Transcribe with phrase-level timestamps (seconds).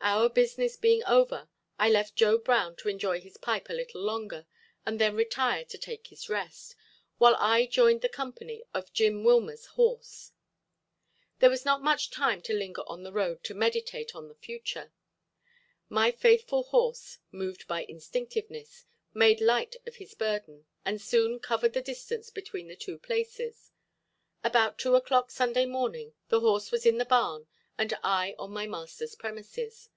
[0.00, 4.46] Our business being over I left Joe Brown to enjoy his pipe a little longer
[4.86, 6.74] and then retire to take his rest,
[7.18, 10.32] while I joined the company of Jim Willmer's horse.
[11.40, 14.94] There was not much time to linger on the road to meditate on the future.
[15.90, 21.82] My faithful horse, moved by instinctiveness, made light of his burden and soon covered the
[21.82, 23.72] distance between the two places.
[24.42, 28.66] About two o'clock Sunday morning the horse was in the barn and I on my
[28.66, 29.90] master's premises.